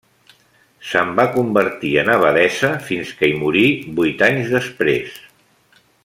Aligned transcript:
Se'n 0.91 1.11
va 1.19 1.25
convertir 1.35 1.91
en 2.03 2.09
abadessa 2.13 2.71
fins 2.89 3.11
que 3.19 3.29
hi 3.33 3.39
morí 3.45 3.65
vuit 3.99 4.25
anys 4.29 4.49
després. 4.59 5.17